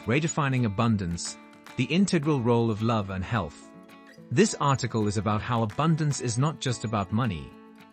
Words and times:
Redefining 0.00 0.64
Abundance, 0.64 1.36
the 1.76 1.84
integral 1.84 2.40
role 2.40 2.70
of 2.70 2.82
love 2.82 3.10
and 3.10 3.24
health. 3.24 3.70
This 4.30 4.54
article 4.60 5.06
is 5.06 5.16
about 5.16 5.42
how 5.42 5.62
abundance 5.62 6.20
is 6.20 6.38
not 6.38 6.60
just 6.60 6.84
about 6.84 7.12
money, 7.12 7.50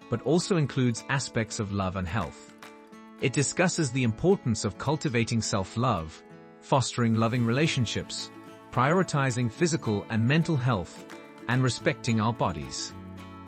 but 0.09 0.21
also 0.23 0.57
includes 0.57 1.03
aspects 1.09 1.59
of 1.59 1.71
love 1.71 1.95
and 1.97 2.07
health. 2.07 2.53
It 3.21 3.33
discusses 3.33 3.91
the 3.91 4.03
importance 4.03 4.65
of 4.65 4.77
cultivating 4.77 5.41
self-love, 5.41 6.23
fostering 6.61 7.15
loving 7.15 7.45
relationships, 7.45 8.31
prioritizing 8.71 9.51
physical 9.51 10.05
and 10.09 10.25
mental 10.25 10.55
health, 10.55 11.05
and 11.47 11.61
respecting 11.61 12.21
our 12.21 12.33
bodies. 12.33 12.93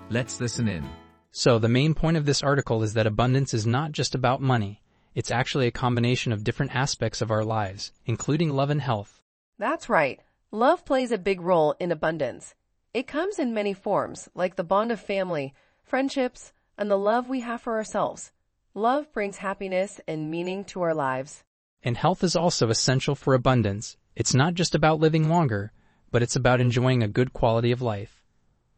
Let's 0.10 0.42
listen 0.42 0.68
in. 0.68 0.88
So 1.32 1.60
the 1.60 1.70
main 1.70 1.94
point 1.94 2.18
of 2.18 2.26
this 2.26 2.44
article 2.44 2.84
is 2.84 2.94
that 2.96 3.08
abundance 3.08 3.54
is 3.54 3.66
not 3.66 3.94
just 3.94 4.16
about 4.16 4.42
money. 4.42 4.81
It's 5.14 5.32
actually 5.32 5.68
a 5.68 5.72
combination 5.72 6.32
of 6.32 6.44
different 6.44 6.74
aspects 6.74 7.22
of 7.22 7.32
our 7.32 7.44
lives, 7.44 7.92
including 8.06 8.52
love 8.52 8.70
and 8.70 8.82
health. 8.82 9.22
That's 9.58 9.90
right. 9.90 10.22
Love 10.52 10.86
plays 10.86 11.12
a 11.12 11.18
big 11.18 11.42
role 11.42 11.76
in 11.80 11.92
abundance. 11.92 12.56
It 12.94 13.08
comes 13.08 13.38
in 13.38 13.54
many 13.54 13.74
forms, 13.74 14.30
like 14.34 14.56
the 14.56 14.64
bond 14.64 14.92
of 14.92 15.00
family, 15.00 15.54
friendships, 15.84 16.54
and 16.78 16.90
the 16.90 16.98
love 16.98 17.30
we 17.30 17.42
have 17.42 17.62
for 17.62 17.76
ourselves. 17.76 18.32
Love 18.74 19.12
brings 19.12 19.38
happiness 19.38 20.00
and 20.08 20.32
meaning 20.32 20.64
to 20.66 20.82
our 20.82 20.94
lives. 20.94 21.44
And 21.84 21.98
health 21.98 22.24
is 22.24 22.36
also 22.36 22.70
essential 22.70 23.16
for 23.16 23.34
abundance. 23.34 23.98
It's 24.16 24.34
not 24.34 24.54
just 24.54 24.76
about 24.76 25.00
living 25.00 25.28
longer, 25.28 25.74
but 26.10 26.24
it's 26.24 26.36
about 26.36 26.62
enjoying 26.62 27.04
a 27.04 27.08
good 27.08 27.34
quality 27.34 27.72
of 27.72 27.82
life. 27.82 28.24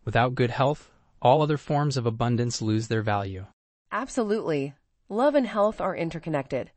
Without 0.05 0.35
good 0.35 0.49
health, 0.49 0.89
all 1.21 1.41
other 1.41 1.57
forms 1.57 1.95
of 1.95 2.05
abundance 2.05 2.61
lose 2.61 2.87
their 2.87 3.01
value. 3.03 3.45
Absolutely. 3.91 4.73
Love 5.09 5.35
and 5.35 5.47
health 5.47 5.81
are 5.81 5.95
interconnected. 5.95 6.71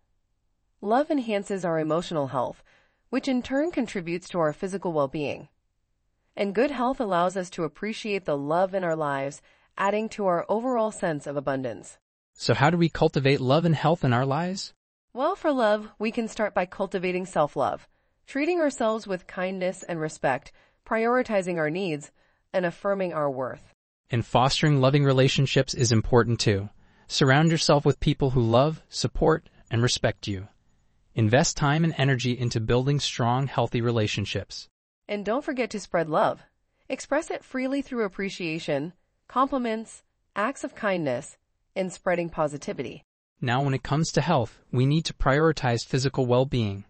Love 0.80 1.10
enhances 1.10 1.64
our 1.64 1.78
emotional 1.78 2.28
health, 2.28 2.62
which 3.08 3.28
in 3.28 3.42
turn 3.42 3.70
contributes 3.70 4.28
to 4.28 4.38
our 4.38 4.52
physical 4.52 4.92
well-being. 4.92 5.48
And 6.36 6.54
good 6.54 6.70
health 6.70 7.00
allows 7.00 7.36
us 7.36 7.48
to 7.50 7.64
appreciate 7.64 8.24
the 8.24 8.36
love 8.36 8.74
in 8.74 8.84
our 8.84 8.96
lives, 8.96 9.40
adding 9.78 10.08
to 10.10 10.26
our 10.26 10.44
overall 10.48 10.90
sense 10.90 11.26
of 11.26 11.36
abundance. 11.36 11.98
So 12.34 12.52
how 12.52 12.68
do 12.68 12.76
we 12.76 12.88
cultivate 12.88 13.40
love 13.40 13.64
and 13.64 13.74
health 13.74 14.04
in 14.04 14.12
our 14.12 14.26
lives? 14.26 14.74
Well, 15.14 15.34
for 15.34 15.50
love, 15.50 15.88
we 15.98 16.10
can 16.10 16.28
start 16.28 16.52
by 16.52 16.66
cultivating 16.66 17.24
self-love, 17.24 17.88
treating 18.26 18.60
ourselves 18.60 19.06
with 19.06 19.26
kindness 19.26 19.82
and 19.82 19.98
respect, 19.98 20.52
prioritizing 20.84 21.56
our 21.56 21.70
needs, 21.70 22.10
and 22.52 22.66
affirming 22.66 23.14
our 23.14 23.30
worth. 23.30 23.72
And 24.10 24.26
fostering 24.26 24.80
loving 24.80 25.04
relationships 25.04 25.72
is 25.72 25.90
important 25.90 26.38
too. 26.38 26.68
Surround 27.08 27.50
yourself 27.50 27.84
with 27.84 28.00
people 28.00 28.30
who 28.30 28.40
love, 28.40 28.82
support, 28.88 29.48
and 29.70 29.82
respect 29.82 30.26
you. 30.26 30.48
Invest 31.14 31.56
time 31.56 31.84
and 31.84 31.94
energy 31.96 32.38
into 32.38 32.60
building 32.60 33.00
strong, 33.00 33.46
healthy 33.46 33.80
relationships. 33.80 34.68
And 35.08 35.24
don't 35.24 35.44
forget 35.44 35.70
to 35.70 35.80
spread 35.80 36.08
love. 36.08 36.42
Express 36.88 37.30
it 37.30 37.44
freely 37.44 37.80
through 37.80 38.04
appreciation, 38.04 38.92
compliments, 39.28 40.02
acts 40.34 40.64
of 40.64 40.74
kindness, 40.74 41.36
and 41.74 41.92
spreading 41.92 42.28
positivity. 42.28 43.02
Now 43.40 43.62
when 43.62 43.74
it 43.74 43.82
comes 43.82 44.10
to 44.12 44.20
health, 44.20 44.58
we 44.72 44.84
need 44.84 45.04
to 45.04 45.14
prioritize 45.14 45.86
physical 45.86 46.26
well-being. 46.26 46.84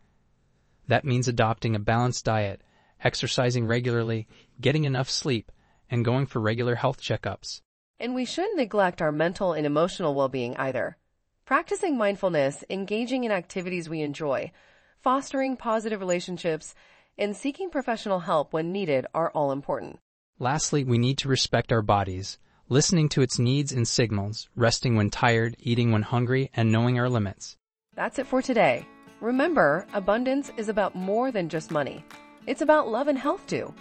That 0.89 1.05
means 1.05 1.29
adopting 1.29 1.75
a 1.75 1.81
balanced 1.81 2.25
diet, 2.25 2.63
exercising 3.03 3.67
regularly, 3.67 4.27
getting 4.61 4.85
enough 4.85 5.11
sleep, 5.11 5.53
and 5.91 6.05
going 6.05 6.27
for 6.27 6.41
regular 6.41 6.75
health 6.75 7.01
checkups. 7.01 7.61
And 7.99 8.15
we 8.15 8.25
shouldn't 8.25 8.57
neglect 8.57 9.01
our 9.01 9.13
mental 9.13 9.53
and 9.53 9.67
emotional 9.67 10.15
well-being 10.15 10.57
either. 10.57 10.97
Practicing 11.45 11.97
mindfulness, 11.97 12.65
engaging 12.69 13.25
in 13.25 13.33
activities 13.33 13.89
we 13.89 14.03
enjoy, 14.03 14.53
fostering 15.01 15.57
positive 15.57 16.01
relationships, 16.01 16.75
and 17.17 17.37
seeking 17.37 17.71
professional 17.71 18.21
help 18.21 18.53
when 18.53 18.73
needed 18.73 19.07
are 19.15 19.31
all 19.31 19.53
important. 19.53 19.99
Lastly, 20.39 20.85
we 20.85 20.99
need 20.99 21.17
to 21.19 21.29
respect 21.29 21.73
our 21.73 21.81
bodies, 21.81 22.39
listening 22.69 23.09
to 23.11 23.23
its 23.23 23.39
needs 23.39 23.73
and 23.73 23.89
signals, 23.89 24.49
resting 24.55 24.97
when 24.97 25.09
tired, 25.09 25.57
eating 25.59 25.93
when 25.93 26.03
hungry, 26.03 26.51
and 26.55 26.71
knowing 26.71 26.99
our 26.99 27.09
limits. 27.09 27.57
That's 27.95 28.19
it 28.19 28.27
for 28.27 28.43
today. 28.43 28.87
Remember, 29.23 29.87
abundance 29.95 30.53
is 30.59 30.69
about 30.69 30.95
more 30.95 31.31
than 31.31 31.49
just 31.49 31.71
money. 31.71 32.05
It's 32.47 32.61
about 32.61 32.89
love 32.89 33.09
and 33.09 33.17
health 33.17 33.47
too. 33.47 33.73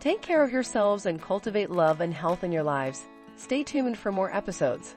Take 0.00 0.22
care 0.22 0.42
of 0.42 0.50
yourselves 0.50 1.06
and 1.06 1.22
cultivate 1.22 1.70
love 1.70 2.00
and 2.00 2.12
health 2.12 2.42
in 2.42 2.50
your 2.50 2.64
lives. 2.64 3.06
Stay 3.36 3.62
tuned 3.62 3.98
for 3.98 4.12
more 4.12 4.34
episodes. 4.34 4.96